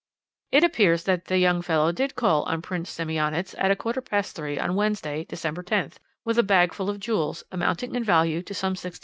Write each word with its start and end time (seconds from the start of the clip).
"It 0.51 0.63
appears 0.63 1.03
that 1.03 1.25
the 1.25 1.37
young 1.37 1.61
fellow 1.61 1.91
did 1.91 2.15
call 2.15 2.41
on 2.45 2.63
Prince 2.63 2.89
Semionicz 2.89 3.53
at 3.59 3.69
a 3.69 3.75
quarter 3.75 4.01
past 4.01 4.35
three 4.35 4.57
on 4.57 4.73
Wednesday, 4.73 5.25
December 5.25 5.61
10th, 5.61 5.97
with 6.25 6.39
a 6.39 6.41
bag 6.41 6.73
full 6.73 6.89
of 6.89 6.99
jewels, 6.99 7.43
amounting 7.51 7.93
in 7.93 8.03
value 8.03 8.41
to 8.41 8.53
some 8.55 8.73
£16,000. 8.73 8.99